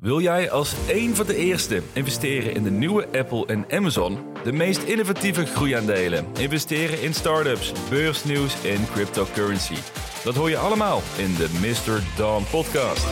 [0.00, 4.52] Wil jij als een van de eerste investeren in de nieuwe Apple en Amazon, de
[4.52, 9.76] meest innovatieve groeiaandelen, investeren in startups, beursnieuws en cryptocurrency?
[10.24, 12.02] Dat hoor je allemaal in de Mr.
[12.16, 13.06] Dawn podcast.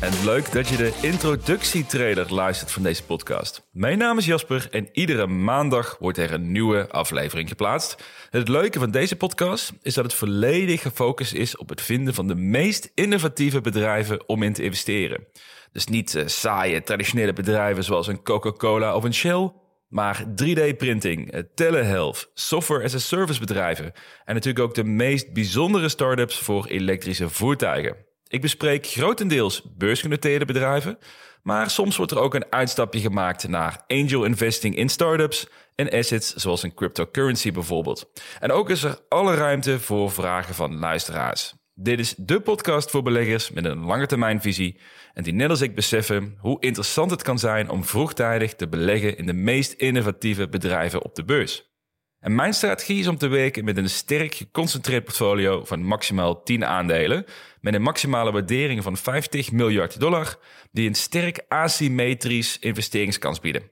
[0.00, 3.68] En leuk dat je de introductietrailer luistert van deze podcast.
[3.72, 8.04] Mijn naam is Jasper en iedere maandag wordt er een nieuwe aflevering geplaatst.
[8.30, 12.26] Het leuke van deze podcast is dat het volledig gefocust is op het vinden van
[12.26, 15.26] de meest innovatieve bedrijven om in te investeren.
[15.72, 19.52] Dus niet uh, saaie traditionele bedrijven zoals een Coca-Cola of een Shell,
[19.88, 23.92] maar 3D-printing, eh, telehealth, software as a service bedrijven
[24.24, 28.05] en natuurlijk ook de meest bijzondere startups voor elektrische voertuigen.
[28.28, 30.98] Ik bespreek grotendeels beursgenoteerde bedrijven,
[31.42, 36.34] maar soms wordt er ook een uitstapje gemaakt naar angel investing in startups en assets
[36.34, 38.10] zoals een cryptocurrency bijvoorbeeld.
[38.40, 41.54] En ook is er alle ruimte voor vragen van luisteraars.
[41.74, 44.80] Dit is de podcast voor beleggers met een lange termijnvisie
[45.12, 49.16] en die net als ik beseffen hoe interessant het kan zijn om vroegtijdig te beleggen
[49.18, 51.75] in de meest innovatieve bedrijven op de beurs.
[52.26, 56.64] En mijn strategie is om te werken met een sterk geconcentreerd portfolio van maximaal 10
[56.64, 57.24] aandelen.
[57.60, 60.38] Met een maximale waardering van 50 miljard dollar,
[60.72, 63.70] die een sterk asymmetrisch investeringskans bieden.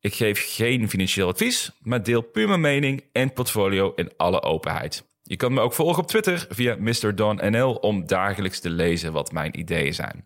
[0.00, 5.04] Ik geef geen financieel advies, maar deel puur mijn mening en portfolio in alle openheid.
[5.22, 9.58] Je kan me ook volgen op Twitter via MrDonNL om dagelijks te lezen wat mijn
[9.58, 10.24] ideeën zijn.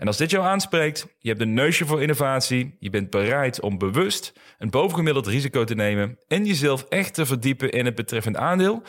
[0.00, 3.78] En als dit jou aanspreekt, je hebt een neusje voor innovatie, je bent bereid om
[3.78, 8.82] bewust een bovengemiddeld risico te nemen en jezelf echt te verdiepen in het betreffend aandeel,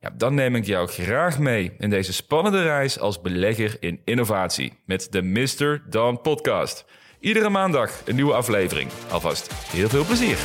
[0.00, 4.72] ja, dan neem ik jou graag mee in deze spannende reis als belegger in innovatie
[4.86, 5.82] met de Mr.
[5.88, 6.84] Don Podcast.
[7.20, 8.90] Iedere maandag een nieuwe aflevering.
[9.10, 10.38] Alvast heel veel plezier.